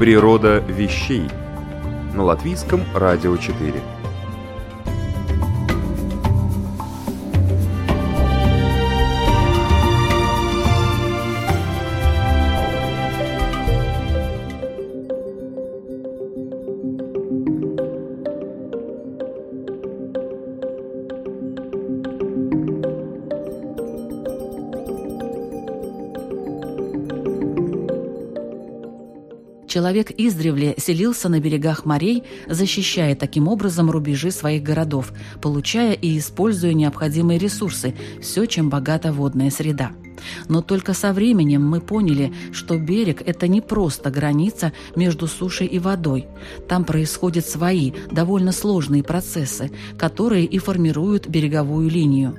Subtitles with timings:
[0.00, 1.28] Природа вещей
[2.14, 3.99] на латвийском радио 4.
[29.90, 36.74] Человек издревле селился на берегах морей, защищая таким образом рубежи своих городов, получая и используя
[36.74, 39.90] необходимые ресурсы, все, чем богата водная среда.
[40.48, 45.80] Но только со временем мы поняли, что берег– это не просто граница между сушей и
[45.80, 46.28] водой.
[46.68, 52.36] Там происходят свои, довольно сложные процессы, которые и формируют береговую линию.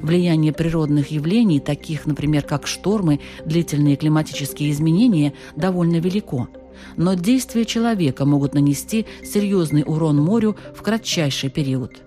[0.00, 6.48] Влияние природных явлений, таких, например, как штормы, длительные климатические изменения, довольно велико.
[6.96, 12.02] Но действия человека могут нанести серьезный урон морю в кратчайший период.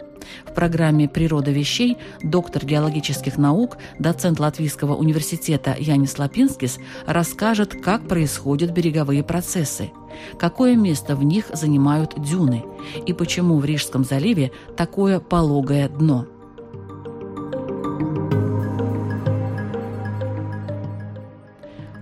[0.46, 8.72] В программе «Природа вещей» доктор геологических наук, доцент Латвийского университета Янис Лапинскис расскажет, как происходят
[8.72, 9.92] береговые процессы,
[10.40, 12.64] какое место в них занимают дюны
[13.06, 16.28] и почему в Рижском заливе такое пологое дно–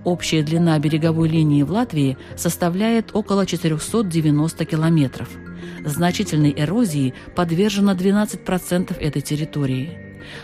[0.04, 5.28] Общая длина береговой линии в Латвии составляет около 490 километров.
[5.84, 9.98] Значительной эрозии подвержено 12% этой территории.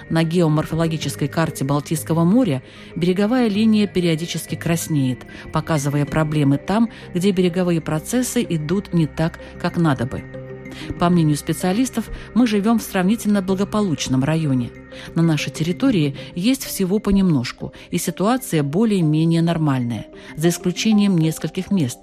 [0.09, 2.63] На геоморфологической карте Балтийского моря
[2.97, 5.21] береговая линия периодически краснеет,
[5.53, 10.50] показывая проблемы там, где береговые процессы идут не так, как надо бы.
[10.99, 14.71] По мнению специалистов, мы живем в сравнительно благополучном районе.
[15.15, 21.99] На нашей территории есть всего понемножку, и ситуация более-менее нормальная, за исключением нескольких мест.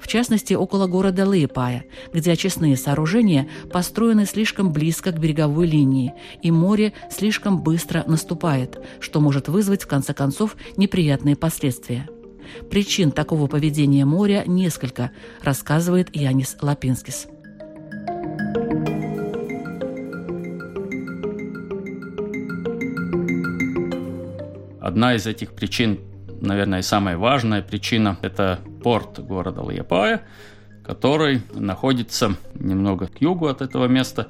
[0.00, 6.50] В частности, около города Лейпая, где очистные сооружения построены слишком близко к береговой линии, и
[6.50, 12.08] море слишком быстро наступает, что может вызвать, в конце концов, неприятные последствия.
[12.70, 15.12] Причин такого поведения моря несколько,
[15.42, 17.28] рассказывает Янис Лапинскис.
[25.02, 25.98] Одна из этих причин,
[26.40, 30.22] наверное, самая важная причина, это порт города Лиепая,
[30.84, 34.28] который находится немного к югу от этого места.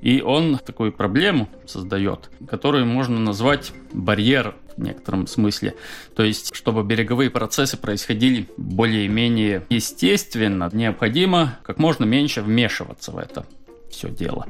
[0.00, 5.74] И он такую проблему создает, которую можно назвать барьер в некотором смысле.
[6.14, 13.44] То есть, чтобы береговые процессы происходили более-менее естественно, необходимо как можно меньше вмешиваться в это
[13.90, 14.46] все дело.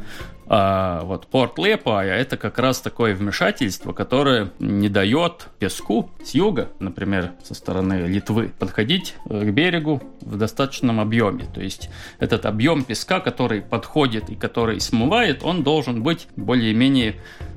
[0.48, 6.68] А вот порт Лепая– это как раз такое вмешательство, которое не дает песку с юга,
[6.78, 11.46] например, со стороны Литвы, подходить э, к берегу в достаточном объеме.
[11.52, 17.16] То есть этот объем песка, который подходит и который смывает, он должен быть более-менее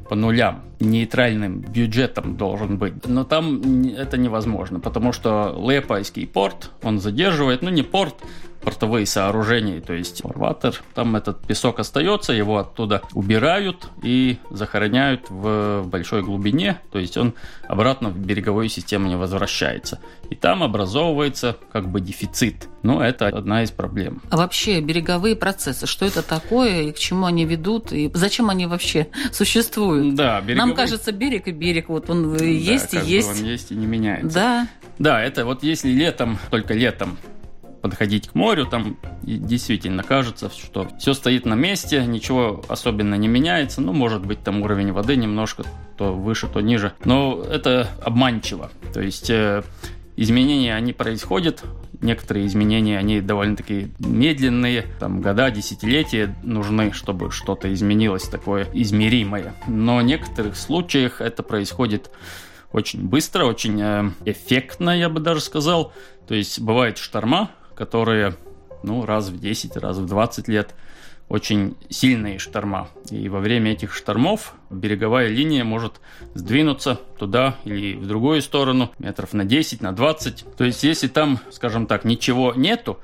[0.09, 0.63] по нулям.
[0.79, 3.05] Нейтральным бюджетом должен быть.
[3.05, 8.15] Но там это невозможно, потому что Лепайский порт, он задерживает, ну не порт,
[8.61, 15.83] портовые сооружения, то есть фарватер, там этот песок остается, его оттуда убирают и захороняют в
[15.85, 17.33] большой глубине, то есть он
[17.67, 19.99] обратно в береговую систему не возвращается.
[20.29, 22.67] И там образовывается как бы дефицит.
[22.81, 24.21] Но это одна из проблем.
[24.29, 28.67] А вообще береговые процессы, что это такое и к чему они ведут, и зачем они
[28.67, 30.15] вообще существуют?
[30.15, 30.57] Да, береговые...
[30.57, 33.29] Нам кажется, берег и берег, вот он да, есть и есть.
[33.29, 34.33] он есть и не меняется.
[34.33, 34.67] Да.
[34.97, 37.17] Да, это вот если летом, только летом
[37.81, 43.81] подходить к морю, там действительно кажется, что все стоит на месте, ничего особенно не меняется,
[43.81, 45.63] ну, может быть, там уровень воды немножко
[45.97, 49.63] то выше, то ниже, но это обманчиво, то есть э,
[50.15, 51.63] изменения, они происходят,
[52.01, 59.97] некоторые изменения, они довольно-таки медленные, там года, десятилетия нужны, чтобы что-то изменилось такое измеримое, но
[59.97, 62.11] в некоторых случаях это происходит
[62.71, 65.91] очень быстро, очень э, эффектно, я бы даже сказал.
[66.27, 67.49] То есть бывают шторма,
[67.79, 68.35] которые
[68.83, 70.75] ну, раз в 10, раз в 20 лет
[71.29, 72.89] очень сильные шторма.
[73.09, 76.01] И во время этих штормов береговая линия может
[76.33, 80.45] сдвинуться туда или в другую сторону, метров на 10, на 20.
[80.57, 82.99] То есть, если там, скажем так, ничего нету,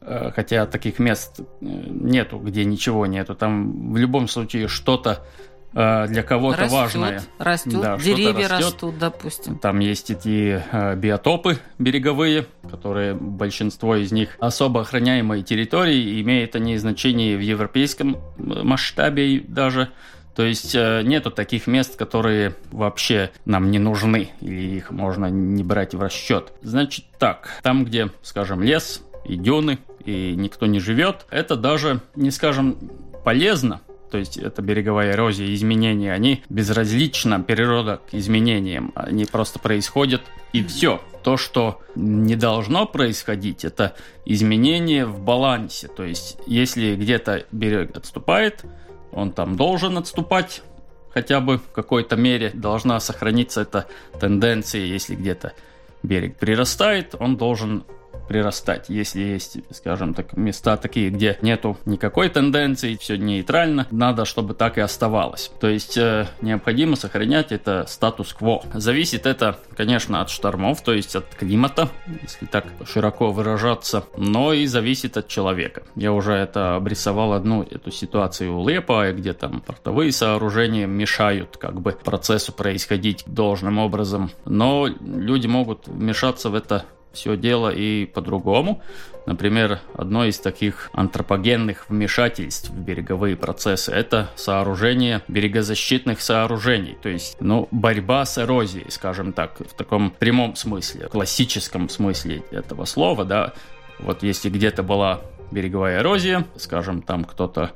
[0.00, 5.26] э, хотя таких мест э, нету, где ничего нету, там в любом случае что-то
[5.72, 7.22] для кого-то важное.
[7.38, 8.66] Растет, да, деревья растет.
[8.66, 9.58] растут, допустим.
[9.58, 16.76] Там есть эти э, биотопы береговые, которые большинство из них особо охраняемые территории, имеют они
[16.76, 19.88] значение в европейском э, масштабе даже.
[20.34, 25.94] То есть нету таких мест, которые вообще нам не нужны, или их можно не брать
[25.94, 26.54] в расчет.
[26.62, 32.30] Значит так, там, где, скажем, лес и дюны, и никто не живет, это даже, не
[32.30, 32.78] скажем,
[33.24, 33.80] полезно,
[34.12, 40.20] то есть это береговая эрозия, изменения, они безразлично природа к изменениям, они просто происходят
[40.52, 41.00] и все.
[41.24, 45.88] То, что не должно происходить, это изменение в балансе.
[45.88, 48.66] То есть если где-то берег отступает,
[49.12, 50.60] он там должен отступать,
[51.08, 53.86] хотя бы в какой-то мере должна сохраниться эта
[54.20, 55.54] тенденция, если где-то
[56.02, 57.84] берег прирастает, он должен
[58.28, 58.86] прирастать.
[58.88, 64.78] Если есть, скажем так, места такие, где нету никакой тенденции, все нейтрально, надо, чтобы так
[64.78, 65.50] и оставалось.
[65.60, 68.62] То есть э, необходимо сохранять это статус-кво.
[68.74, 71.88] Зависит это, конечно, от штормов, то есть от климата,
[72.22, 75.82] если так широко выражаться, но и зависит от человека.
[75.94, 81.80] Я уже это обрисовал одну эту ситуацию у Лепа, где там портовые сооружения мешают как
[81.80, 88.82] бы процессу происходить должным образом, но люди могут вмешаться в это все дело и по-другому.
[89.24, 97.36] Например, одно из таких антропогенных вмешательств в береговые процессы– это сооружение берегозащитных сооружений, то есть
[97.40, 103.24] ну, борьба с эрозией, скажем так, в таком прямом смысле, классическом смысле этого слова.
[103.24, 103.52] Да.
[104.00, 105.20] Вот если где-то была
[105.52, 107.72] береговая эрозия, скажем, там кто-то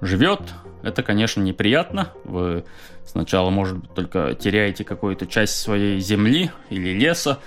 [0.00, 0.40] живет,
[0.82, 2.12] это, конечно, неприятно.
[2.24, 2.64] Вы
[3.04, 7.38] сначала, может быть, только теряете какую-то часть своей земли или леса,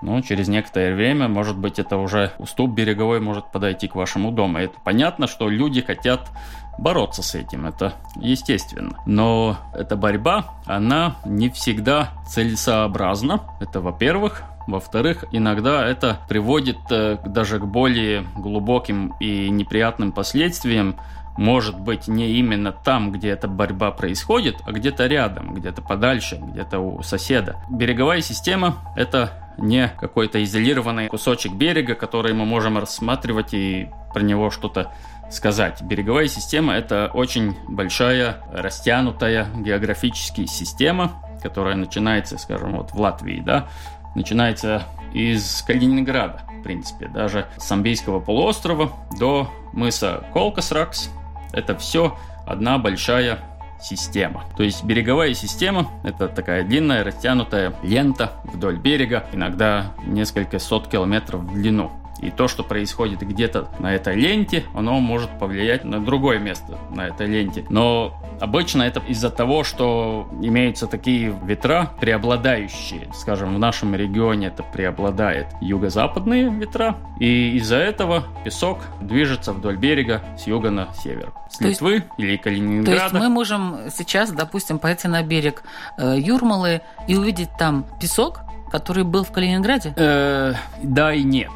[0.00, 4.58] ну, через некоторое время, может быть, это уже уступ береговой может подойти к вашему дому.
[4.58, 6.30] Это понятно, что люди хотят
[6.78, 8.96] бороться с этим, это естественно.
[9.04, 13.40] Но эта борьба, она не всегда целесообразна.
[13.60, 14.42] Это, во-первых.
[14.68, 20.96] Во-вторых, иногда это приводит э, даже к более глубоким и неприятным последствиям,
[21.38, 26.80] может быть не именно там, где эта борьба происходит, а где-то рядом, где-то подальше, где-то
[26.80, 27.56] у соседа.
[27.70, 34.50] Береговая система– это не какой-то изолированный кусочек берега, который мы можем рассматривать и про него
[34.50, 34.92] что-то
[35.30, 35.80] сказать.
[35.80, 43.68] Береговая система– это очень большая, растянутая географически система, которая начинается, скажем, вот в Латвии, да,
[44.16, 44.82] начинается
[45.12, 51.10] из Калининграда, в принципе, даже с Амбийского полуострова до мыса Колкасракс.
[51.52, 52.16] Это все
[52.46, 53.38] одна большая
[53.80, 54.44] система.
[54.56, 61.42] То есть береговая система– это такая длинная растянутая лента вдоль берега, иногда несколько сот километров
[61.42, 61.92] в длину.
[62.20, 67.08] И то, что происходит где-то на этой ленте, оно может повлиять на другое место на
[67.08, 67.64] этой ленте.
[67.68, 73.08] Но Обычно это из-за того, что имеются такие ветра преобладающие.
[73.12, 76.96] Скажем, в нашем регионе это преобладает юго-западные ветра.
[77.18, 81.32] И из-за этого песок движется вдоль берега с юга на север.
[81.50, 82.98] С то Литвы есть, или Калининграда.
[82.98, 85.62] То есть мы можем сейчас, допустим, пойти на берег
[85.96, 89.94] э, Юрмалы и увидеть там песок, который был в Калининграде?
[89.96, 91.50] Э, да и нет.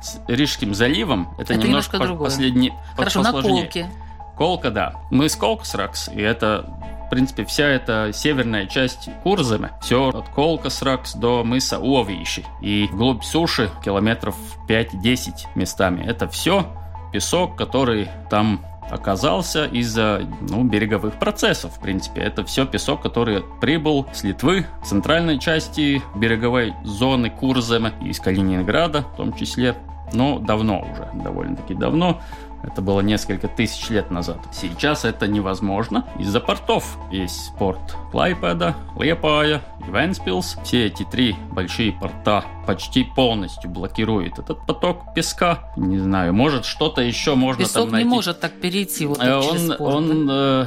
[0.00, 2.72] С Рижским заливом это, это немножко, немножко последний.
[2.96, 3.90] Хорошо, на Колке.
[4.36, 4.94] Колка, да.
[5.10, 6.66] Мы с Колксракс, и это
[7.06, 13.22] в принципе, вся эта северная часть Курзамы, все от Колкасракс до мыса Уовиши и вглубь
[13.22, 14.34] суши километров
[14.66, 16.02] 5-10 местами.
[16.06, 16.66] Это все
[17.12, 22.20] песок, который там оказался из-за ну, береговых процессов, в принципе.
[22.20, 29.16] Это все песок, который прибыл с Литвы, центральной части береговой зоны Курземы, из Калининграда в
[29.16, 29.76] том числе.
[30.12, 32.20] Но давно уже, довольно-таки давно.
[32.62, 34.38] Это было несколько тысяч лет назад.
[34.52, 36.96] Сейчас это невозможно из-за портов.
[37.10, 40.56] Есть порт Клайпеда, Лепая и Венспилс.
[40.64, 45.72] Все эти три большие порта почти полностью блокируют этот поток песка.
[45.76, 48.08] Не знаю, может что-то еще можно Песок там найти.
[48.08, 50.66] не может так перейти вот так он, через порт, Он э,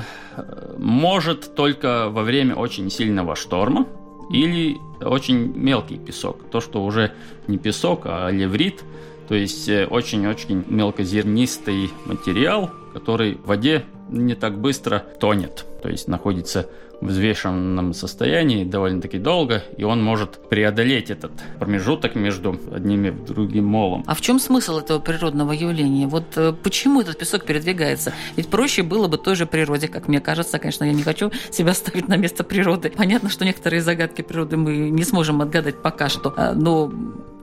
[0.78, 3.86] может только во время очень сильного шторма
[4.30, 6.40] или очень мелкий песок.
[6.52, 7.14] То, что уже
[7.48, 8.84] не песок, а леврит–
[9.28, 15.66] то есть э, очень-очень мелкозернистый материал, который в воде не так быстро тонет.
[15.82, 16.68] То есть находится
[17.02, 23.66] в взвешенном состоянии довольно-таки долго, и он может преодолеть этот промежуток между одним и другим
[23.66, 24.04] молом.
[24.08, 26.08] А в чем смысл этого природного явления?
[26.08, 28.14] Вот э, почему этот песок передвигается?
[28.36, 30.58] Ведь проще было бы той же природе, как мне кажется.
[30.60, 32.92] Конечно, я не хочу себя ставить на место природы.
[32.96, 36.34] Понятно, что некоторые загадки природы мы не сможем отгадать пока что.
[36.38, 36.92] А, но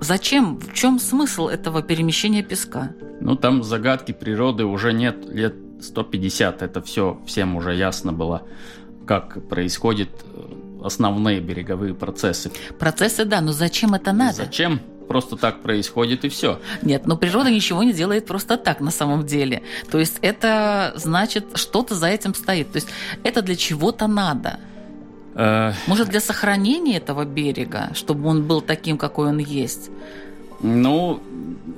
[0.01, 0.59] зачем?
[0.59, 2.95] В чем смысл этого перемещения песка?
[3.21, 6.63] Ну, там загадки природы уже нет лет 150.
[6.63, 8.43] Это все всем уже ясно было
[9.07, 12.51] как происходят э, основные береговые процессы.
[12.79, 14.37] Процессы, да, но зачем это надо?
[14.45, 14.81] Зачем?
[15.09, 16.61] Просто так происходит и все.
[16.83, 19.63] Нет, но природа ничего не делает просто так на самом деле.
[19.91, 22.73] То есть это значит, что-то за этим стоит.
[22.73, 22.89] То есть
[23.25, 24.61] это для чего-то надо.
[25.35, 29.91] Э, Может, для сохранения этого берега, чтобы он был таким, какой он есть?
[30.63, 31.21] Ну,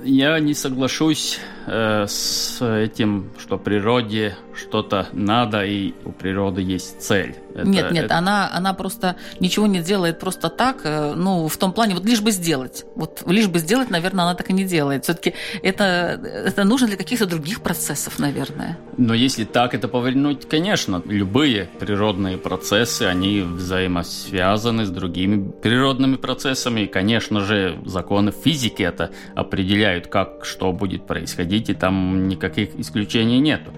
[0.03, 7.35] я не соглашусь э, с этим, что природе что-то надо, и у природы есть цель.
[7.55, 8.17] Это, нет, нет, это...
[8.17, 12.21] она, она просто ничего не делает просто так, э, ну, в том плане, вот лишь
[12.21, 12.85] бы сделать.
[12.95, 15.05] Вот лишь бы сделать, наверное, она так и не делает.
[15.05, 15.33] Все-таки
[15.63, 18.77] это, это нужно для каких-то других процессов, наверное.
[18.97, 26.81] Но если так это повернуть, конечно, любые природные процессы, они взаимосвязаны с другими природными процессами,
[26.81, 33.39] и, конечно же, законы физики это определяют, как что будет происходить, и там никаких исключений
[33.39, 33.71] нету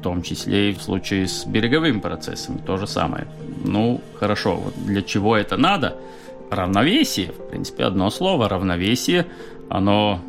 [0.00, 3.26] в том числе и в случае с береговыми процессами то же самое.
[3.64, 5.98] Ну, хорошо, вот для чего это надо?
[6.50, 9.26] Равновесие, в принципе, одно слово, равновесие,
[9.68, 10.20] оно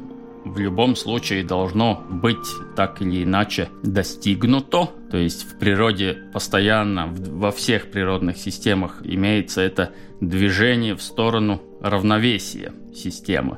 [0.44, 4.90] в любом случае должно быть так или иначе достигнуто.
[5.10, 12.74] То есть в природе постоянно, во всех природных системах имеется это движение в сторону равновесия
[12.94, 13.58] системы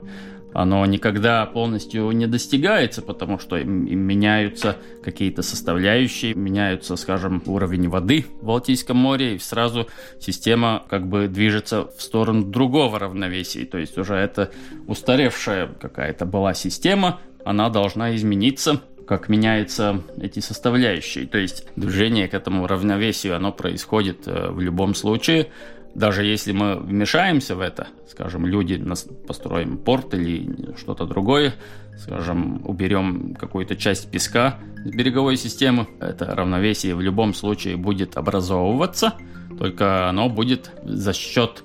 [0.54, 8.46] оно никогда полностью не достигается, потому что меняются какие-то составляющие, меняются, скажем, уровень воды в
[8.46, 9.88] Балтийском море, и сразу
[10.20, 13.66] система как бы движется в сторону другого равновесия.
[13.66, 14.52] То есть уже это
[14.88, 21.26] устаревшая какая-то была система, она должна измениться, как меняются эти составляющие.
[21.26, 25.50] То есть движение к этому равновесию, оно происходит э, в любом случае
[25.96, 28.84] даже если мы вмешаемся в это, скажем, люди
[29.28, 31.54] построим порт или что-то другое,
[31.98, 39.14] скажем, уберем какую-то часть песка с береговой системы, это равновесие в любом случае будет образовываться,
[39.58, 41.64] только оно будет за счет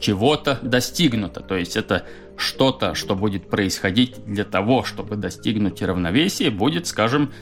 [0.00, 1.40] чего-то достигнуто.
[1.40, 2.04] То есть это
[2.36, 7.32] что-то, что будет происходить для того, чтобы достигнуть равновесия, будет, скажем,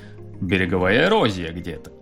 [0.41, 1.93] береговая эрозия где-то.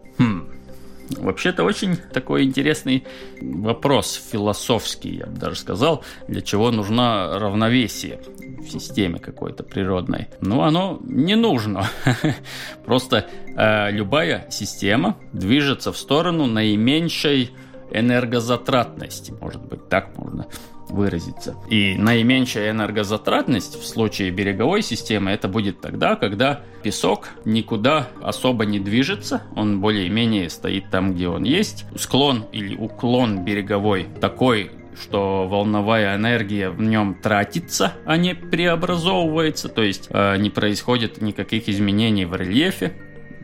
[1.18, 3.04] Вообще-то очень такой интересный
[3.40, 8.20] вопрос, философский, я бы даже сказал, для чего нужна равновесие
[8.60, 10.28] в системе какой-то природной.
[10.40, 11.88] Ну, оно не нужно.
[12.84, 13.26] Просто
[13.56, 17.50] э, любая система движется в сторону наименьшей
[17.90, 20.46] энергозатратности, может быть, так можно
[20.92, 21.56] выразиться.
[21.68, 28.78] И наименьшая энергозатратность в случае береговой системы это будет тогда, когда песок никуда особо не
[28.78, 31.84] движется, он более-менее стоит там, где он есть.
[31.96, 34.70] Склон или уклон береговой такой,
[35.00, 41.68] что волновая энергия в нем тратится, а не преобразовывается, то есть э, не происходит никаких
[41.68, 42.92] изменений в рельефе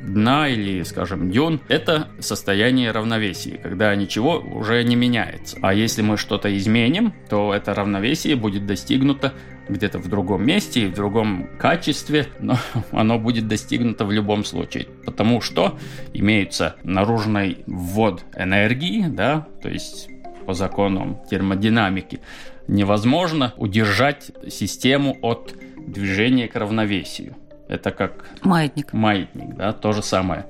[0.00, 5.58] дна или, скажем, дюн, это состояние равновесия, когда ничего уже не меняется.
[5.62, 9.32] А если мы что-то изменим, то это равновесие будет достигнуто
[9.68, 12.56] где-то в другом месте и в другом качестве, но
[12.90, 15.78] оно будет достигнуто в любом случае, потому что
[16.12, 20.08] имеется наружный ввод энергии, да, то есть
[20.46, 22.20] по законам термодинамики,
[22.68, 27.36] невозможно удержать систему от движения к равновесию.
[27.68, 28.24] Это как...
[28.42, 28.92] Маятник.
[28.92, 30.46] Маятник, да, то же самое.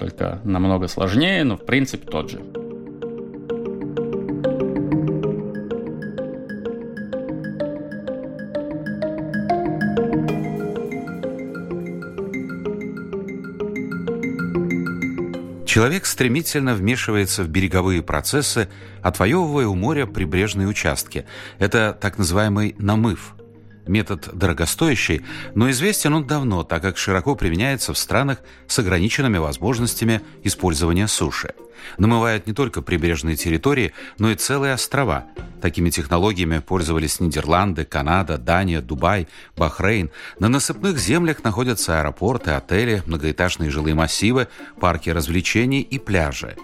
[0.00, 2.40] Только намного сложнее, но в принципе тот же.
[15.66, 18.68] Человек стремительно вмешивается в береговые процессы,
[19.02, 21.24] отвоевывая у моря прибрежные участки.
[21.58, 23.34] Это так называемый намыв–
[23.86, 25.22] Метод дорогостоящий,
[25.54, 31.54] но известен он давно, так как широко применяется в странах с ограниченными возможностями использования суши.
[31.98, 35.26] Намывают не только прибрежные территории, но и целые острова.
[35.60, 40.10] Такими технологиями пользовались Нидерланды, Канада, Дания, Дубай, Бахрейн.
[40.38, 44.46] На насыпных землях находятся аэропорты, отели, многоэтажные жилые массивы,
[44.80, 46.56] парки развлечений и пляжи.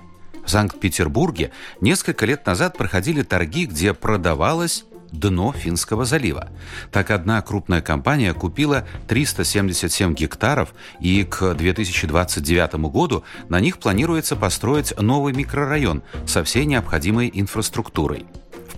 [0.44, 6.48] В Санкт-Петербурге несколько лет назад проходили торги, где продавалось дно Финского залива.
[6.92, 14.98] Так одна крупная компания купила 377 гектаров, и к 2029 году на них планируется построить
[15.00, 18.26] новый микрорайон со всей необходимой инфраструктурой.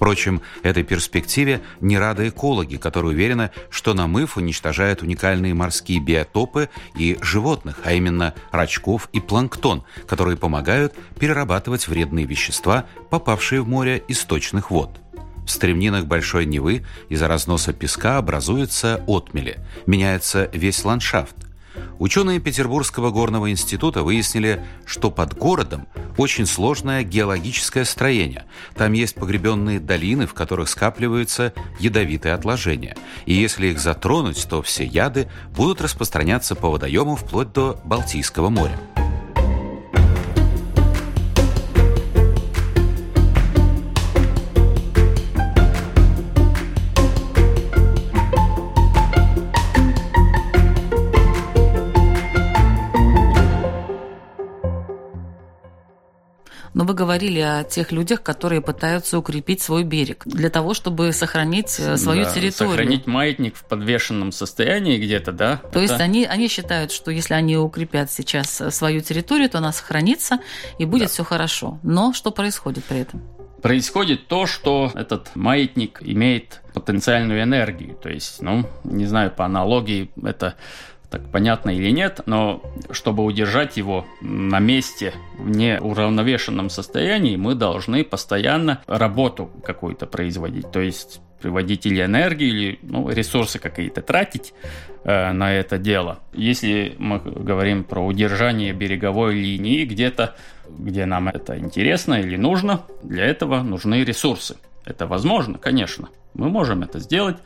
[0.00, 7.18] Впрочем, этой перспективе не рады экологи, которые уверены, что намыв уничтожает уникальные морские биотопы и
[7.20, 14.70] животных, а именно рачков и планктон, которые помогают перерабатывать вредные вещества, попавшие в море источных
[14.70, 14.98] вод.
[15.44, 21.36] В стремнинах Большой Невы из-за разноса песка образуются отмели, меняется весь ландшафт.
[21.98, 28.44] Ученые Петербургского горного института выяснили, что под городом очень сложное геологическое строение.
[28.74, 32.96] Там есть погребенные долины, в которых скапливаются ядовитые отложения.
[33.26, 38.78] И если их затронуть, то все яды будут распространяться по водоему вплоть до Балтийского моря.
[56.80, 61.78] Но вы говорили о тех людях, которые пытаются укрепить свой берег для того, чтобы сохранить
[61.78, 62.72] э, свою Да, территорию.
[62.72, 65.56] Сохранить маятник в подвешенном состоянии где-то, да?
[65.58, 69.58] То Это- есть они, они считают, что если они укрепят сейчас э, свою территорию, то
[69.58, 70.38] она сохранится
[70.78, 71.78] и будет все хорошо.
[71.82, 73.20] Но что происходит при этом?
[73.60, 77.94] происходит то, что этот маятник имеет потенциальную энергию.
[77.94, 80.54] То есть, ну, не знаю, по аналогии это
[81.10, 88.04] так понятно или нет, но чтобы удержать его на месте в неуравновешенном состоянии, мы должны
[88.04, 90.70] постоянно работу какую-то производить.
[90.70, 94.54] То есть приводить или энергию, или ну, ресурсы какие-то тратить
[95.04, 96.20] э, на это дело.
[96.32, 100.36] Если мы говорим про удержание береговой линии где-то,
[100.68, 104.56] где нам это интересно или нужно, для этого нужны ресурсы.
[104.84, 106.08] Это возможно, конечно.
[106.34, 107.36] Мы можем это сделать.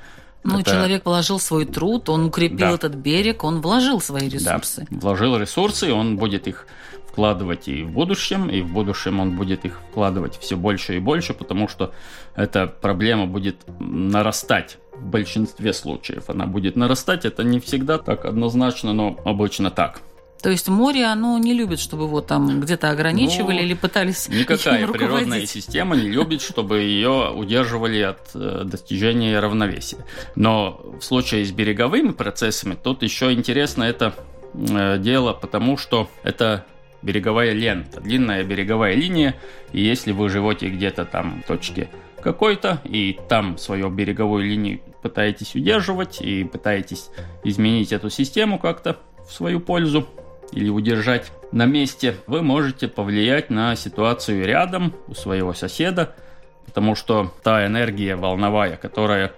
[0.44, 2.72] Ну, Это- человек положил свой труд, он укрепил Да.
[2.74, 4.86] этот берег, он вложил свои Да, ресурсы.
[4.90, 6.66] вложил ресурсы, он будет их
[7.08, 11.32] вкладывать и в будущем, и в будущем он будет их вкладывать все больше и больше,
[11.32, 11.92] потому что
[12.36, 16.28] эта проблема будет нарастать в большинстве случаев.
[16.28, 20.00] Она будет нарастать, это не всегда так однозначно, но обычно так.
[20.44, 24.86] То есть море, оно не любит, чтобы его там где-то ограничивали Ну, или пытались Никакая
[24.86, 30.04] природная система не любит, чтобы ее удерживали от э, достижения равновесия.
[30.36, 34.14] Но в случае с береговыми процессами тут еще интересно это
[34.52, 36.66] э, дело, потому что это
[37.00, 39.36] береговая лента, длинная береговая линия,
[39.72, 41.88] и если вы живете где-то там в точке
[42.22, 47.08] какой-то, и там свою береговую линию пытаетесь удерживать, и пытаетесь
[47.44, 50.06] изменить эту систему как-то в свою пользу,
[50.52, 56.14] или удержать на месте, вы можете повлиять на ситуацию рядом у своего соседа,
[56.66, 59.32] потому что та энергия волновая, которая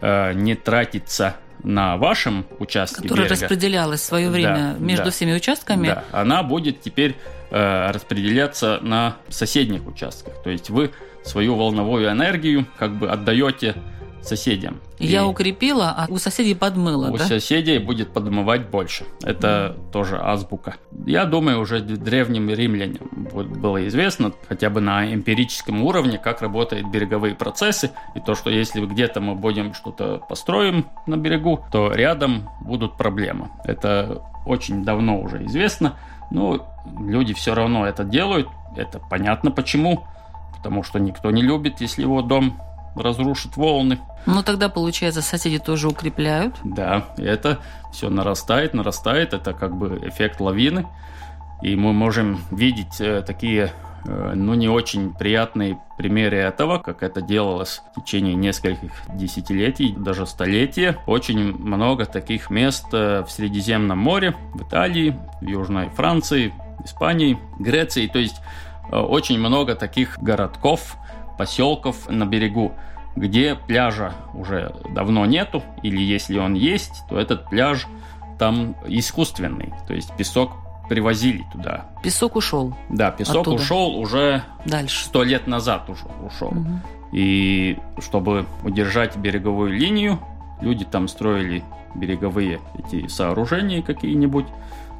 [0.00, 5.10] э, не тратится на вашем участке Которая берега, распределялась в свое время Да, между да.
[5.10, 5.86] всеми участками.
[5.88, 7.14] да, она будет теперь
[7.50, 10.42] э, распределяться на соседних участках.
[10.42, 10.90] То есть вы
[11.24, 13.76] свою волновую энергию как бы отдаете
[14.26, 14.80] соседям.
[14.98, 17.24] Я И- укрепила, а у соседей подмыло, у да?
[17.24, 19.04] соседей будет подмывать больше.
[19.22, 20.76] Это тоже азбука.
[21.06, 27.34] Я думаю, уже древним римлянам было известно, хотя бы на эмпирическом уровне, как работают береговые
[27.34, 32.96] процессы, и то, что если где-то мы будем что-то построим на берегу, то рядом будут
[32.96, 33.50] проблемы.
[33.64, 35.94] Это очень давно уже известно,
[36.30, 36.66] но
[37.00, 38.48] люди все равно это делают.
[38.76, 40.04] Это понятно почему.
[40.56, 42.56] Потому что никто не любит, если его дом
[42.94, 43.98] разрушит волны.
[44.26, 46.56] Ну, тогда, получается, соседи тоже укрепляют.
[46.64, 47.58] Да, это
[47.92, 49.34] все нарастает, нарастает.
[49.34, 50.86] Это как бы эффект лавины.
[51.62, 53.72] И мы можем видеть э, такие,
[54.04, 60.26] э, ну, не очень приятные примеры этого, как это делалось в течение нескольких десятилетий, даже
[60.26, 60.98] столетия.
[61.06, 66.52] Очень много таких мест э, в Средиземном море, в Италии, в Южной Франции,
[66.84, 68.08] Испании, Греции.
[68.08, 68.40] То есть
[68.90, 70.96] очень много таких городков,
[71.38, 72.72] поселков на берегу,
[73.16, 77.86] где пляжа уже давно нету, или если он есть, то этот пляж
[78.38, 80.52] там искусственный, то есть песок
[80.88, 81.86] привозили туда.
[82.02, 83.56] Песок ушел Да, песок Оттуда.
[83.62, 85.04] ушел уже дальше.
[85.04, 86.50] сто лет назад уже ушел.
[86.50, 86.80] Мгм.
[87.12, 90.18] И чтобы удержать береговую линию,
[90.60, 91.62] люди там строили
[91.94, 94.46] береговые эти сооружения какие-нибудь.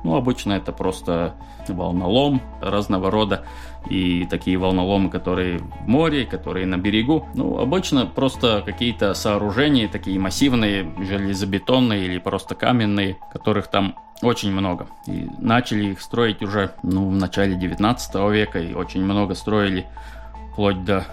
[0.05, 1.35] Ну, обычно это просто
[1.69, 3.45] волнолом разного рода.
[3.89, 7.29] И такие волноломы, которые в море, которые на берегу.
[7.35, 14.87] Ну, обычно просто какие-то сооружения, такие массивные, железобетонные или просто каменные, которых там очень много.
[15.07, 19.87] И начали их строить уже ну, в начале 19 века, и очень много строили
[20.53, 21.07] вплоть до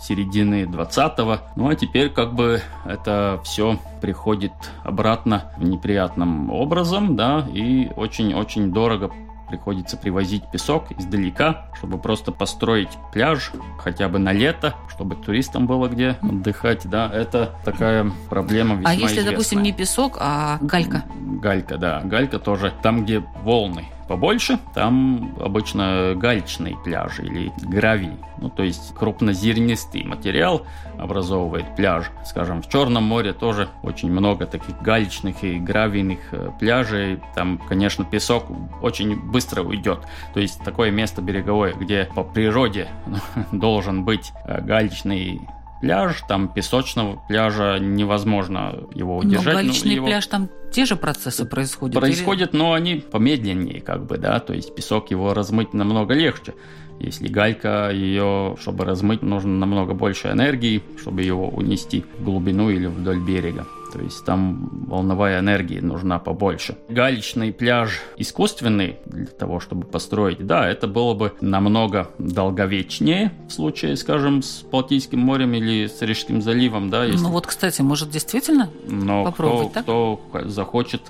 [0.00, 1.38] середины 20-го.
[1.56, 4.52] Ну а теперь как бы это все приходит
[4.84, 9.10] обратно неприятным образом, да, и очень-очень дорого
[9.48, 15.88] приходится привозить песок издалека, чтобы просто построить пляж хотя бы на лето, чтобы туристам было
[15.88, 19.30] где отдыхать, да, это такая проблема весьма А если, известная.
[19.30, 21.04] допустим, не песок, а галька?
[21.18, 28.16] Галька, да, галька тоже там, где волны побольше, там обычно галечные пляжи или гравий.
[28.38, 30.66] Ну, то есть крупнозернистый материал
[30.98, 32.10] образовывает пляж.
[32.24, 37.20] Скажем, в Черном море тоже очень много таких галечных и гравийных э, пляжей.
[37.34, 38.46] Там, конечно, песок
[38.80, 40.00] очень быстро уйдет.
[40.34, 42.88] То есть такое место береговое, где по природе
[43.52, 45.40] должен быть э, галечный
[45.80, 49.46] пляж, там песочного пляжа невозможно его удержать.
[49.46, 50.06] Но галечный его...
[50.06, 52.00] пляж, там те же процессы происходят?
[52.00, 52.58] Происходят, или...
[52.58, 56.54] но они помедленнее, как бы, да, то есть песок его размыть намного легче.
[57.00, 62.86] Если галька, ее, чтобы размыть, нужно намного больше энергии, чтобы его унести в глубину или
[62.86, 63.66] вдоль берега.
[63.98, 66.78] То есть там волновая энергия нужна побольше.
[66.88, 73.96] Галечный пляж искусственный для того, чтобы построить, да, это было бы намного долговечнее в случае,
[73.96, 77.06] скажем, с Балтийским морем или с Рижским заливом, да.
[77.06, 77.24] Если...
[77.24, 80.42] Ну вот, кстати, может действительно Но попробовать, кто, так?
[80.42, 81.02] кто захочет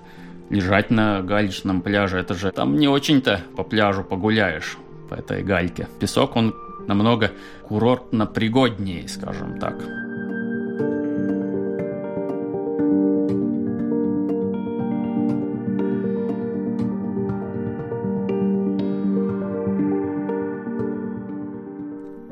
[0.49, 4.79] лежать на галечном пляже, это же там не очень-то по пляжу погуляешь
[5.11, 5.89] по этой гальке.
[6.01, 6.55] Песок, он
[6.87, 7.33] намного
[7.69, 10.08] курортно пригоднее, скажем так.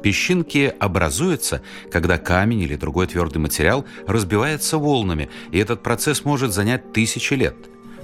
[0.07, 6.92] Песчинки образуются, когда камень или другой твердый материал разбивается волнами, и этот процесс может занять
[6.92, 7.57] тысячи лет.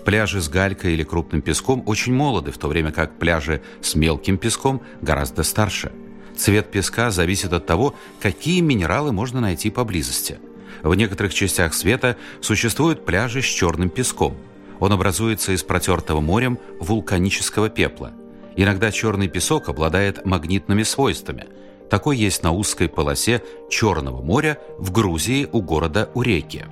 [0.05, 4.37] Пляжи с галькой или крупным песком очень молоды, в то время как пляжи с мелким
[4.37, 5.93] песком гораздо старше.
[6.37, 10.41] Цвет песка зависит от того, какие минералы можно найти поблизости.
[10.83, 14.37] В некоторых частях света существуют пляжи с черным песком.
[14.81, 18.11] Он образуется из протертого морем вулканического пепла.
[18.57, 21.47] Иногда черный песок обладает магнитными свойствами–
[21.93, 26.65] такой есть на узкой полосе Черного моря в Грузии у города Уреки.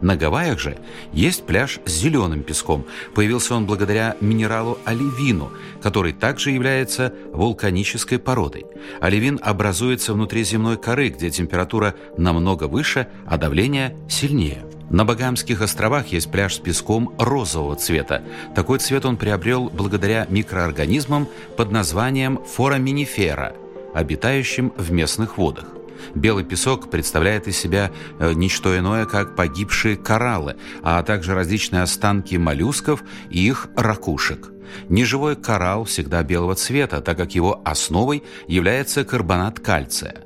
[0.00, 0.78] На Гавайях же
[1.12, 2.84] есть пляж с зеленым песком.
[3.14, 8.66] Появился он благодаря минералу оливину, который также является вулканической породой.
[9.00, 14.66] Оливин образуется внутри земной коры, где температура намного выше, а давление сильнее.
[14.90, 18.24] На Багамских островах есть пляж с песком розового цвета.
[18.56, 23.54] Такой цвет он приобрел благодаря микроорганизмам под названием фораминифера–
[23.94, 25.66] обитающим в местных водах.
[26.14, 32.36] Белый песок представляет из себя э, ничто иное, как погибшие кораллы, а также различные останки
[32.36, 34.50] моллюсков и их ракушек.
[34.88, 40.16] Неживой коралл всегда белого цвета, так как его основой является карбонат кальция.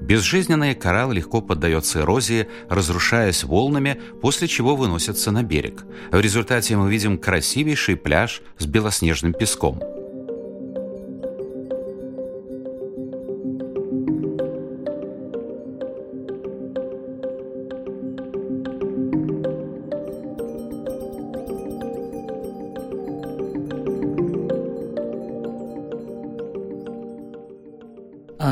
[0.00, 5.84] Безжизненные кораллы легко поддаются эрозии, разрушаясь волнами, после чего выносятся на берег.
[6.12, 9.97] В результате мы видим красивейший пляж с белоснежным песком.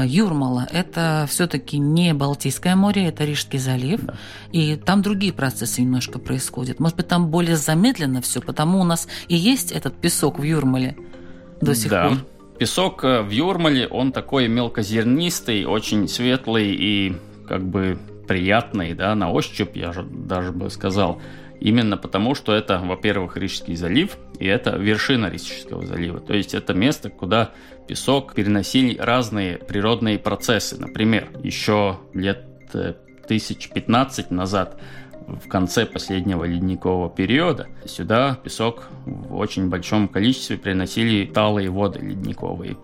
[0.04, 4.14] Юрмала– это все-таки не Балтийское море, это Рижский залив, да.
[4.52, 6.80] и там другие процессы немножко происходят.
[6.80, 10.96] Может быть, там более замедленно все, потому у нас и есть этот песок в Юрмале
[11.60, 12.08] до сих да.
[12.08, 12.18] пор.
[12.58, 19.30] Песок э, в Юрмале, он такой мелкозернистый, очень светлый и как бы приятный, да, на
[19.30, 21.20] ощупь, я же даже бы сказал.
[21.60, 26.20] Именно потому, что это, во-первых, Рижский залив, и это вершина Рижского залива.
[26.20, 27.52] То есть это место, куда
[27.88, 30.78] песок переносили разные природные процессы.
[30.78, 32.94] Например, еще лет э,
[33.26, 34.80] тысяч пятнадцать назад
[35.26, 42.76] в конце последнего ледникового периода сюда песок в очень большом количестве приносили талые воды ледниковые.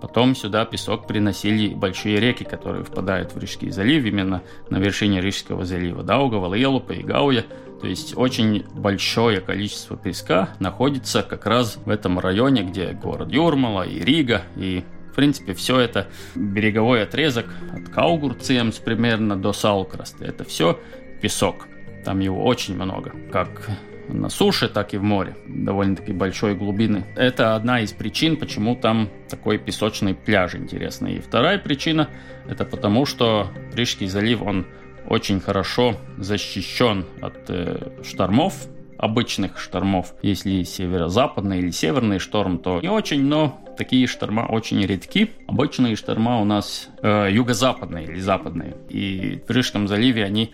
[0.00, 5.66] Потом сюда песок приносили большие реки, которые впадают в Рижский залив, именно на вершине Рижского
[5.66, 6.02] залива.
[6.02, 7.44] Даугава, Елупа и Гауя.
[7.80, 13.82] То есть очень большое количество песка находится как раз в этом районе, где город Юрмала
[13.82, 20.24] и Рига, и в принципе, все это береговой отрезок от Каугурциемс примерно до Салкраста.
[20.24, 20.78] Это все
[21.20, 21.66] песок.
[22.04, 23.68] Там его очень много, как
[24.08, 27.06] на суше, так и в море, довольно-таки большой глубины.
[27.16, 31.14] Это одна из причин, почему там такой песочный пляж интересный.
[31.14, 32.08] И вторая причина–
[32.48, 34.66] это потому, что Рижский залив, он
[35.08, 38.68] очень хорошо защищен от э, штормов,
[39.00, 40.14] обычных штормов.
[40.22, 45.30] Если северо-западный или северный шторм, то не очень, но такие шторма очень редки.
[45.48, 48.76] Обычные шторма у нас э, юго-западные или западные.
[48.90, 50.52] И в Рижском заливе они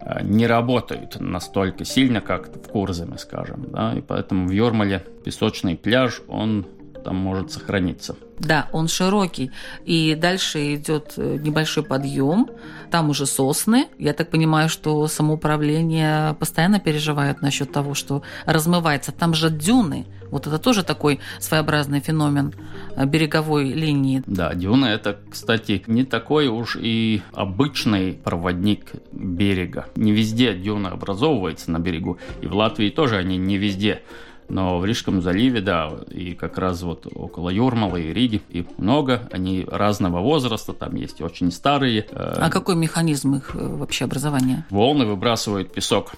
[0.00, 3.66] э, не работают настолько сильно, как в Курзаме, скажем.
[3.70, 3.92] Да?
[3.94, 6.66] И поэтому в Йормале песочный пляж, он
[7.02, 8.16] там может сохраниться.
[8.38, 9.50] Да, он широкий.
[9.84, 12.48] И дальше идет э, небольшой подъем.
[12.90, 13.88] Там уже сосны.
[13.98, 19.12] Я так понимаю, что самоуправление постоянно переживает насчет того, что размывается.
[19.12, 20.06] Там же дюны.
[20.30, 22.54] Вот это тоже такой своеобразный феномен
[22.96, 24.22] э, береговой линии.
[24.26, 29.86] Да, дюны это, кстати, не такой уж и обычный проводник берега.
[29.94, 32.18] Не везде дюна образовывается на берегу.
[32.40, 34.02] И в Латвии тоже они не везде
[34.48, 39.28] но в Рижском заливе, да, и как раз вот около Юрмала и Риги, и много,
[39.32, 42.06] они разного возраста, там есть очень старые.
[42.10, 44.66] Э, а какой механизм их э, вообще образования?
[44.70, 46.12] Волны выбрасывают песок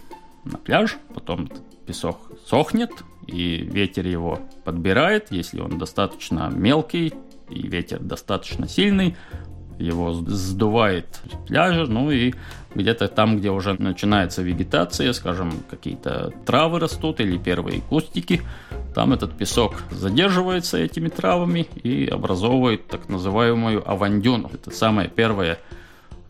[0.44, 1.48] на пляж, потом
[1.86, 2.90] песок сохнет,
[3.26, 7.14] и ветер его подбирает, если он достаточно мелкий,
[7.48, 9.16] и ветер достаточно сильный,
[9.78, 12.34] его сдувает пляжа, ну и
[12.74, 18.42] где-то там, где уже начинается вегетация, скажем, какие-то травы растут или первые кустики,
[18.94, 24.50] там этот песок задерживается этими травами и образовывает так называемую авандюну.
[24.52, 25.58] Это самая первая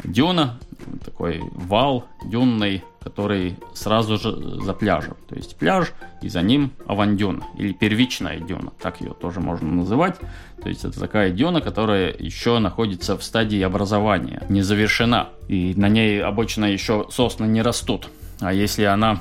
[0.05, 0.59] дюна,
[1.05, 5.17] такой вал дюнный, который сразу же за пляжем.
[5.29, 10.17] То есть пляж, и за ним авандюна, или первичная дюна, так ее тоже можно называть.
[10.63, 15.29] То есть это такая дюна, которая еще находится в стадии образования, не завершена.
[15.49, 18.09] И на ней обычно еще сосны не растут.
[18.41, 19.21] А если она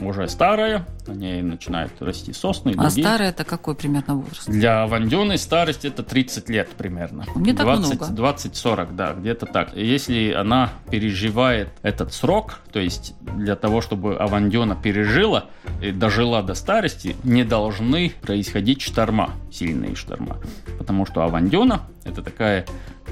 [0.00, 2.74] уже старая, на ней начинают расти сосны.
[2.76, 4.48] А старая это какой примерно возраст?
[4.48, 7.24] Для вандюны старость это 30 лет примерно.
[7.34, 8.32] Не так 20, много.
[8.34, 9.76] 20-40, да, где-то так.
[9.76, 15.46] Если она переживает этот срок, то есть для того, чтобы авандюна пережила
[15.82, 20.38] и дожила до старости, не должны происходить шторма, сильные шторма.
[20.78, 22.66] Потому что авандюна это такая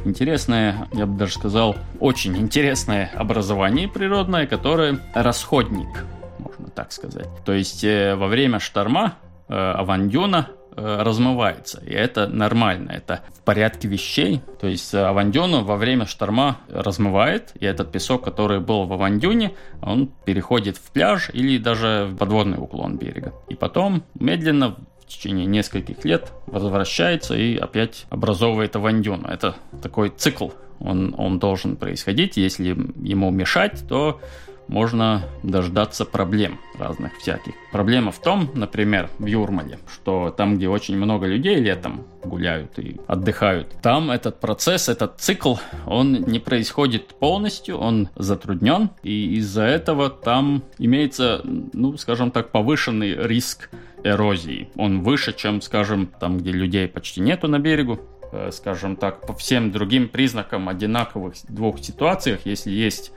[0.05, 5.88] интересное, я бы даже сказал, очень интересное образование природное, которое расходник
[6.38, 7.29] можно так сказать.
[7.44, 9.14] То есть э, во время шторма
[9.48, 11.83] э, авандюна э, размывается.
[11.85, 14.40] И это нормально, это в порядке вещей.
[14.61, 20.11] То есть авандюну во время шторма размывает, и этот песок, который был в авандюне, он
[20.24, 23.33] переходит в пляж или даже в подводный уклон берега.
[23.48, 29.27] И потом медленно в течение нескольких лет возвращается и опять образовывает авандюну.
[29.27, 32.37] Это такой цикл, он, он должен происходить.
[32.37, 34.20] Если ему мешать, то
[34.68, 37.54] можно дождаться проблем разных всяких.
[37.72, 43.00] Проблема в том, например, в Юрмале, что там, где очень много людей летом гуляют и
[43.07, 50.11] отдыхают, там этот процесс, этот цикл, он не происходит полностью, он затруднен, и из-за этого
[50.11, 53.70] там имеется, ну, скажем так, повышенный риск
[54.04, 54.70] эрозии.
[54.76, 58.00] Он выше, чем, скажем, там, где людей почти нету на берегу,
[58.33, 63.12] э, скажем так, по всем другим признакам одинаковых двух ситуациях, если есть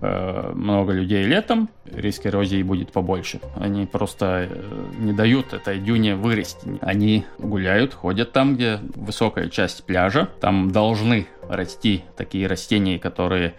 [0.00, 3.40] много людей летом, риск эрозии будет побольше.
[3.56, 6.78] Они просто э, не дают этой дюне вырасти.
[6.80, 10.28] Они гуляют, ходят там, где высокая часть пляжа.
[10.40, 13.54] Там должны расти такие растения, которые...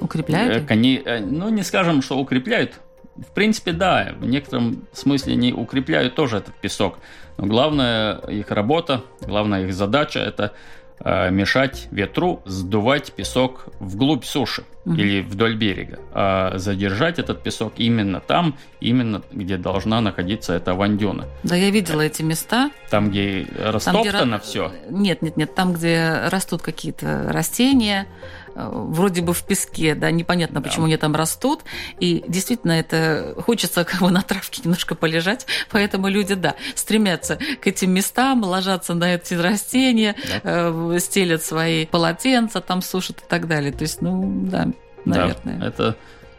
[0.00, 0.70] Укрепляют?
[0.70, 2.80] Они, э, ну, не скажем, что укрепляют.
[3.16, 6.98] В принципе, да, в некотором смысле они укрепляют тоже этот песок.
[7.36, 14.64] Но главная их работа, главная их задача– это Э, мешать ветру сдувать песок вглубь суши
[14.84, 14.96] угу.
[14.96, 21.26] или вдоль берега, а задержать этот песок именно там, именно где должна находиться эта вандюна.
[21.42, 22.70] Да, я видела эти места.
[22.90, 24.38] Там, где растоптано там, где...
[24.40, 24.72] все.
[24.90, 28.06] Нет, нет, нет, там, где растут какие-то растения,
[28.47, 30.86] Э, вроде бы в песке, да, непонятно, почему да.
[30.86, 31.60] они там растут,
[32.00, 37.66] и действительно это хочется как бы на травке немножко полежать, поэтому люди, да, стремятся к
[37.66, 40.72] этим местам, ложатся на эти растения, да.
[40.72, 44.68] э, стелят свои полотенца, там сушат и так далее, то есть, ну, да,
[45.04, 45.58] наверное.
[45.58, 45.96] Да, это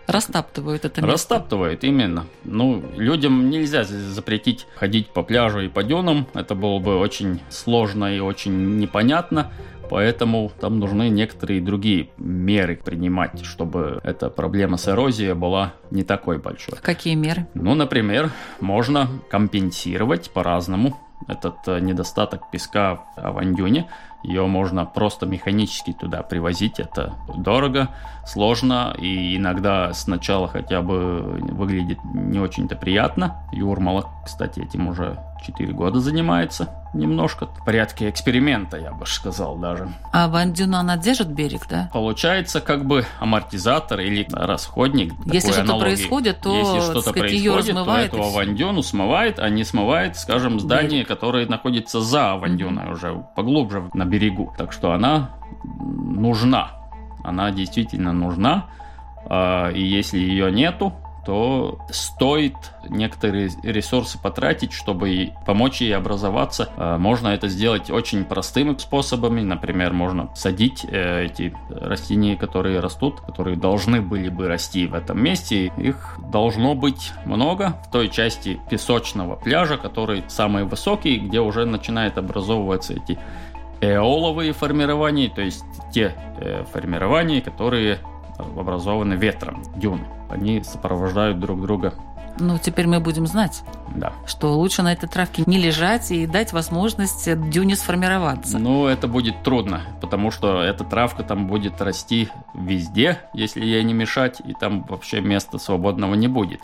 [0.10, 1.12] Растаптывают это место.
[1.12, 2.26] Растаптывают, именно.
[2.44, 6.26] Ну, людям нельзя запретить ходить по пляжу и по дюнам.
[6.34, 9.52] Это было бы очень сложно и очень непонятно.
[9.90, 16.38] Поэтому там нужны некоторые другие меры принимать, чтобы эта проблема с эрозией была не такой
[16.38, 16.76] большой.
[16.82, 17.48] Какие меры?
[17.54, 20.98] Ну, например, можно компенсировать по-разному
[21.28, 23.88] этот э, недостаток песка в Авандюне.
[24.24, 26.80] Ее можно просто механически туда привозить.
[26.80, 27.90] Это дорого,
[28.26, 33.38] сложно и иногда сначала хотя бы выглядит не очень-то приятно.
[33.52, 37.46] Юрмала, кстати, этим уже 4 года занимается немножко.
[37.48, 39.88] В порядке эксперимента, я бы сказал даже.
[40.12, 41.90] А Вандюна, она держит берег, да?
[41.94, 45.14] Получается как бы амортизатор или расходник.
[45.26, 48.12] Если что-то происходит, то Если что-то сказать, происходит, ее размывает.
[48.12, 53.90] то эту авандюну смывает, а не смывает, скажем, здание, которое находится за авандюной, уже поглубже
[53.94, 54.54] на берегу.
[54.58, 55.32] Так что она
[55.64, 56.72] нужна.
[57.24, 58.66] Она действительно нужна.
[59.26, 60.94] А, И если ее нету,
[61.26, 62.56] то стоит
[62.88, 66.70] некоторые ресурсы потратить, чтобы помочь ей образоваться.
[66.78, 69.42] А, Можно это сделать очень простыми способами.
[69.42, 75.22] Например, можно садить э, эти растения, которые растут, которые должны были бы расти в этом
[75.22, 75.72] месте.
[75.78, 82.18] Их должно быть много в той части песочного пляжа, который самый высокий, где уже начинает
[82.18, 83.18] образовываться эти
[83.82, 88.00] эоловые формирования, то есть те э, формирования, которые
[88.40, 90.06] образованы ветром, дюны.
[90.30, 91.94] Они сопровождают друг друга.
[92.42, 93.64] Ну, теперь мы будем знать,
[93.96, 94.14] Да.
[94.26, 98.58] что лучше на этой травке не лежать и дать возможность дюне сформироваться.
[98.60, 103.94] Ну, это будет трудно, потому что эта травка там будет расти везде, если ей не
[103.94, 106.62] мешать, и там вообще места свободного не будет.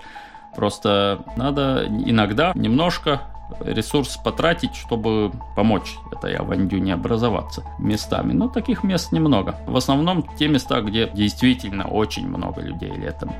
[0.55, 3.21] Просто надо иногда немножко
[3.59, 8.33] ресурс потратить, чтобы помочь этой авандюне образоваться местами.
[8.33, 9.55] Но таких мест немного.
[9.65, 13.31] В основном те места, где действительно очень много людей летом.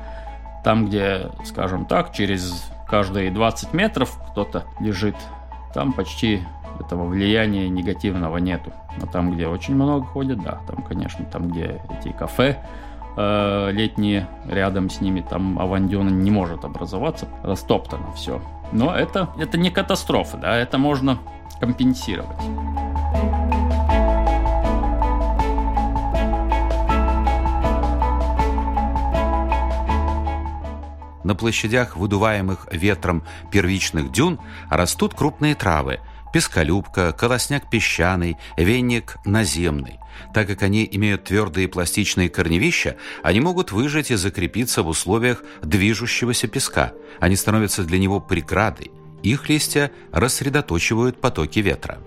[0.64, 5.16] Там, где, скажем так, через каждые 20 метров кто-то лежит,
[5.74, 6.42] там почти
[6.80, 8.72] этого влияния негативного нету.
[8.98, 12.58] Но там, где очень много ходят, да, там, конечно, там, где эти кафе
[13.16, 18.40] э, летние рядом с ними, там авандюна не может образоваться, растоптано все.
[18.72, 21.18] Но это, это не катастрофа, да, это можно
[21.60, 22.36] компенсировать.
[31.24, 34.38] На площадях, выдуваемых ветром первичных дюн,
[34.70, 36.00] растут крупные травы–
[36.36, 39.98] песколюбка, колосняк песчаный, венник наземный.
[40.34, 46.48] Так как они имеют твердые пластичные корневища, они могут выжить и закрепиться в условиях движущегося
[46.48, 46.92] песка.
[47.20, 48.90] Они становятся для него преградой.
[49.22, 51.98] Их листья рассредоточивают потоки ветра.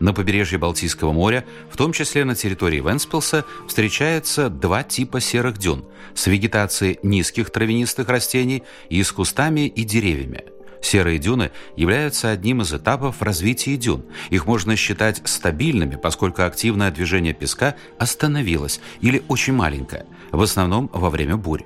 [0.00, 5.84] На побережье Балтийского моря, в том числе на территории Венспилса, встречаются два типа серых дюн
[6.14, 10.44] с вегетацией низких травянистых растений и с кустами и деревьями.
[10.82, 14.04] Серые дюны являются одним из этапов развития дюн.
[14.30, 21.10] Их можно считать стабильными, поскольку активное движение песка остановилось или очень маленькое, в основном во
[21.10, 21.64] время бурь.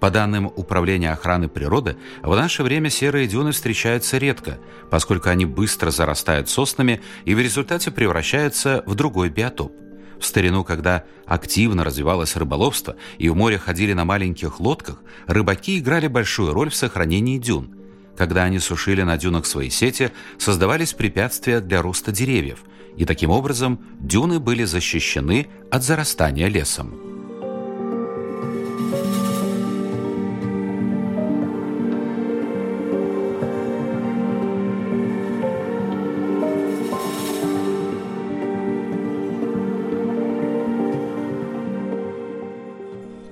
[0.00, 4.58] По данным Управления охраны природы, в наше время серые дюны встречаются редко,
[4.90, 9.72] поскольку они быстро зарастают соснами и в результате превращаются в другой биотоп.
[10.18, 16.08] В старину, когда активно развивалось рыболовство и в море ходили на маленьких лодках, рыбаки играли
[16.08, 17.79] большую роль в сохранении дюн.
[18.20, 22.58] Когда они сушили на дюнах свои сети, создавались препятствия для роста деревьев,
[22.98, 27.09] и таким образом дюны были защищены от зарастания лесом.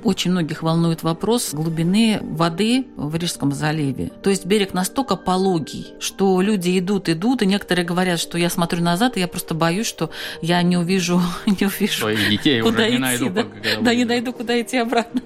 [0.09, 4.11] Очень многих волнует вопрос глубины воды в Рижском заливе.
[4.23, 8.83] То есть берег настолько пологий, что люди идут, идут, и некоторые говорят, что я смотрю
[8.83, 10.09] назад, и я просто боюсь, что
[10.41, 13.45] я не увижу, не увижу, Своих детей куда уже не идти, найду, да,
[13.83, 15.21] да, не найду, куда идти обратно.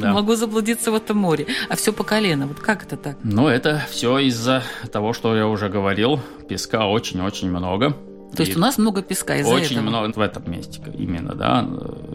[0.00, 0.12] Да.
[0.12, 1.48] Могу заблудиться в этом море.
[1.68, 2.46] А все по колено.
[2.46, 3.16] Вот как это так?
[3.24, 4.62] Ну, это все из-за
[4.92, 6.20] того, что я уже говорил.
[6.48, 7.96] Песка очень-очень много.
[8.34, 9.88] То есть И у нас много песка из-за Очень этого.
[9.88, 11.68] много в этом месте именно, да,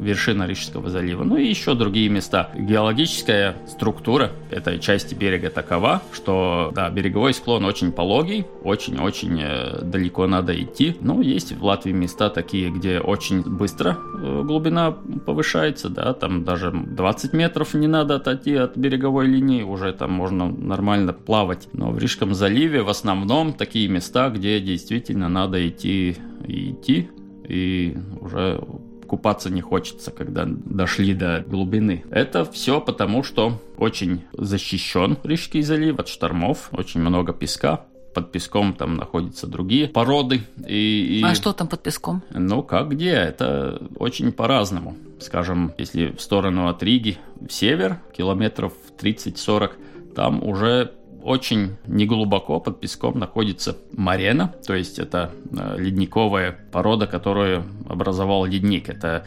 [0.06, 1.24] вершина Рижского залива.
[1.24, 2.50] Ну и еще другие места.
[2.56, 10.28] Геологическая структура этой части берега такова, что, да, береговой склон очень пологий, очень-очень э, далеко
[10.28, 10.96] надо идти.
[11.02, 16.72] Ну, есть в Латвии места такие, где очень быстро э, глубина повышается, да, там даже
[16.72, 21.68] 20 метров не надо отойти от береговой линии, уже там можно нормально плавать.
[21.74, 27.10] Но в Рижском заливе в основном такие места, где действительно надо идти и идти,
[27.48, 28.62] и уже
[29.06, 32.04] купаться не хочется, когда дошли до глубины.
[32.12, 38.74] Это все потому, что очень защищен Рижский залив от штормов, очень много песка, под песком
[38.74, 40.42] там находятся другие породы.
[40.68, 42.22] И, и- А что там под песком?
[42.32, 43.10] ну, как где?
[43.12, 44.96] Это очень по-разному.
[45.20, 49.72] Скажем, если в сторону от Риги, в север, километров 30-40,
[50.16, 50.92] там уже
[51.26, 58.90] очень неглубоко под песком находится марена, то есть это э, ледниковая порода, которую образовал ледник.
[58.90, 59.26] Это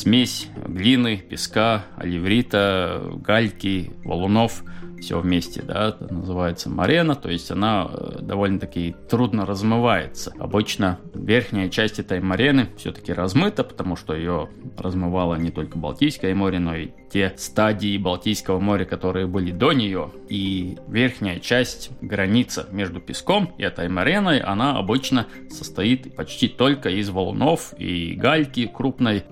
[0.00, 4.62] смесь глины, песка, оливрита, гальки, валунов–
[5.04, 10.32] все вместе, да, это называется марена, то есть она э, довольно-таки трудно размывается.
[10.38, 16.58] Обычно верхняя часть этой марены все-таки размыта, потому что ее размывало не только Балтийское море,
[16.58, 20.10] но и те стадии Балтийского моря, которые были до нее.
[20.28, 27.10] И верхняя часть, граница между песком и этой мареной, она обычно состоит почти только из
[27.10, 29.24] валунов и гальки крупной,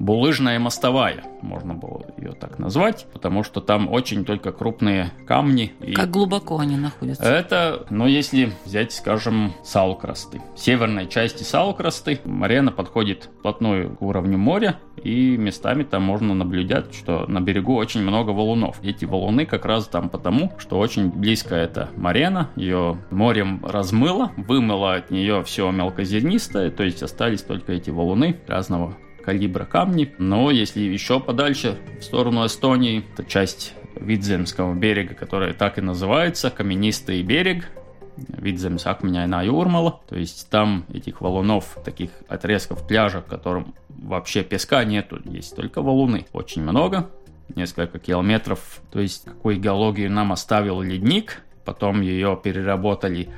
[0.52, 5.72] булыжная мостовая, можно было ее так назвать, потому что там очень только крупные камни.
[5.80, 7.24] И как глубоко они находятся?
[7.24, 10.40] Это, ну, если взять, скажем, Саукрасты.
[10.54, 16.94] В северной части Саукрасты марена подходит вплотную к уровню моря, и местами там можно наблюдать,
[16.94, 18.78] что на берегу очень много валунов.
[18.82, 24.94] Эти валуны как раз там потому, что очень близко эта марена, ее морем размыло, вымыло
[24.94, 30.14] от нее все мелкозернистое, то есть остались только эти валуны разного калибра камни.
[30.18, 36.50] Но если еще подальше, в сторону Эстонии, это часть Видземского берега, которая так и называется,
[36.50, 37.68] каменистый берег,
[38.16, 40.00] Видземс Акменяйна Юрмала.
[40.08, 45.82] То есть там этих валунов, таких отрезков пляжа, в котором вообще песка нету, есть только
[45.82, 46.26] валуны.
[46.32, 47.10] Очень много,
[47.54, 48.82] несколько километров.
[48.90, 53.28] То есть какую геологию нам оставил ледник, потом ее переработали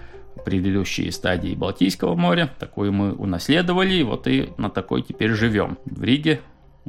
[0.44, 2.52] предыдущие стадии Балтийского моря.
[2.58, 5.78] Такую мы унаследовали, вот и на такой теперь живем.
[5.84, 6.40] В Риге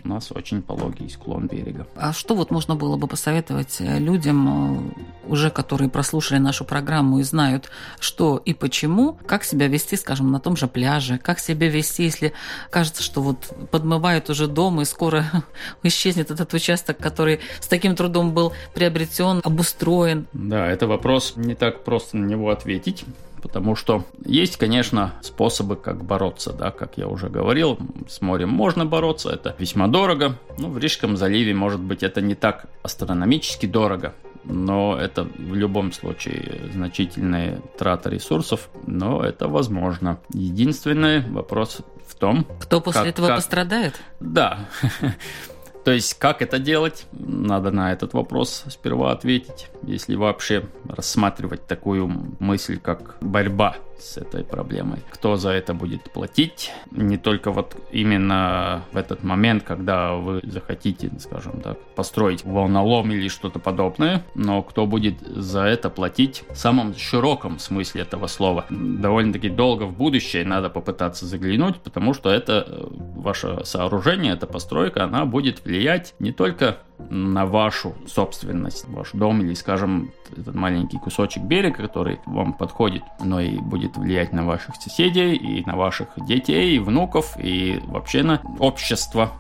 [0.04, 1.88] у нас очень пологий склон берега.
[1.96, 4.94] А что вот можно было бы посоветовать э, людям,
[5.28, 10.32] э, уже которые прослушали нашу программу и знают, что и почему, как себя вести, скажем,
[10.32, 12.34] на том же пляже, как себя вести, если
[12.70, 15.26] кажется, что вот подмывают уже дом и скоро
[15.84, 20.28] исчезнет этот участок, который с таким трудом был приобретен, обустроен.
[20.34, 23.06] Да, это вопрос не так просто на него ответить
[23.46, 27.78] потому что есть, конечно, способы, как бороться, да, как я уже говорил,
[28.10, 32.34] с морем можно бороться, это весьма дорого, ну, в Рижском заливе, может быть, это не
[32.34, 34.16] так астрономически дорого,
[34.46, 40.18] но это в любом случае значительные траты ресурсов, но это возможно.
[40.34, 42.48] Единственный вопрос в том...
[42.60, 43.36] Кто после как, этого как...
[43.36, 43.94] пострадает?
[44.20, 44.68] Да.
[45.86, 47.06] То есть, как это делать?
[47.12, 54.44] Надо на этот вопрос сперва ответить, если вообще рассматривать такую мысль, как борьба с этой
[54.44, 55.00] проблемой.
[55.12, 56.72] Кто за это будет платить?
[56.92, 63.28] Не только вот именно в этот момент, когда вы захотите, скажем так, построить волнолом или
[63.28, 68.66] что-то подобное, но кто будет за это платить в самом широком смысле этого слова.
[68.70, 75.04] Довольно-таки долго в будущее надо попытаться заглянуть, потому что это э, ваше сооружение, эта постройка,
[75.04, 76.78] она будет влиять не только
[77.10, 83.40] на вашу собственность, ваш дом или, скажем, этот маленький кусочек берега, который вам подходит, но
[83.40, 88.42] и будет влиять на ваших соседей и на ваших детей, и внуков, и вообще на
[88.60, 89.32] общество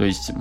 [0.00, 0.32] то есть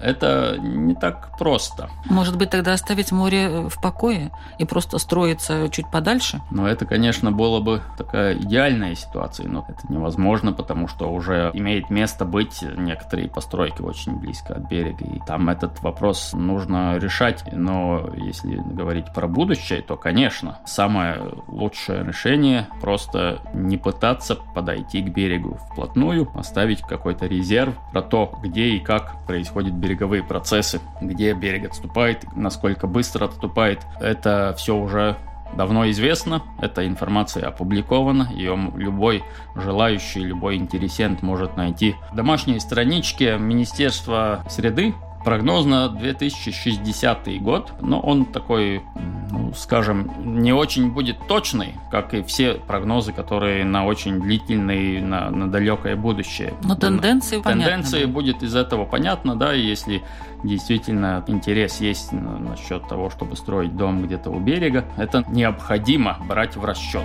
[0.00, 1.90] это не так просто.
[2.04, 6.40] Может быть, тогда оставить море э, в покое и просто строиться чуть подальше?
[6.52, 11.90] Но это, конечно, было бы такая идеальная ситуация, но это невозможно, потому что уже имеет
[11.90, 17.42] место быть некоторые постройки очень близко от берега, и там этот вопрос нужно решать.
[17.50, 25.12] Но если говорить про будущее, то, конечно, самое лучшее решение просто не пытаться подойти к
[25.12, 31.66] берегу вплотную, оставить какой-то резерв про то, где и как происходят береговые процессы, где берег
[31.66, 33.80] отступает, насколько быстро отступает.
[34.00, 35.16] Это все уже
[35.56, 43.38] давно известно, эта информация опубликована, ее любой желающий, любой интересент может найти в домашней страничке
[43.38, 44.94] Министерства среды
[45.24, 48.82] Прогноз на 2060 год, но он такой,
[49.30, 55.30] ну, скажем, не очень будет точный, как и все прогнозы, которые на очень длительное, на,
[55.30, 56.54] на далекое будущее.
[56.62, 58.12] Но тенденции Тенденции понятно.
[58.12, 60.02] будет из этого понятно, да, если
[60.44, 66.64] действительно интерес есть насчет того, чтобы строить дом где-то у берега, это необходимо брать в
[66.64, 67.04] расчет.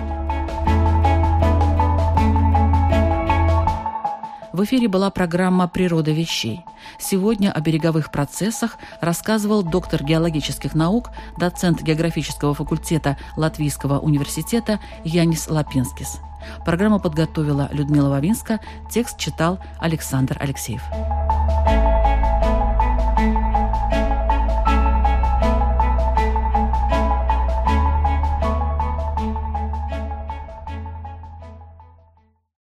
[4.54, 6.64] В эфире была программа «Природа вещей».
[6.96, 16.20] Сегодня о береговых процессах рассказывал доктор геологических наук, доцент географического факультета Латвийского университета Янис Лапинскис.
[16.64, 18.60] Программу подготовила Людмила Вавинска,
[18.92, 20.82] текст читал Александр Алексеев.